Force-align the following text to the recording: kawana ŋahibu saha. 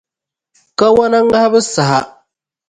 kawana 0.77 1.19
ŋahibu 1.29 1.59
saha. 1.73 1.99